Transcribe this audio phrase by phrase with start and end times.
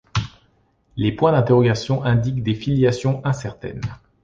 [0.97, 3.81] Les points d'interrogation indiquent des filiations incertaines.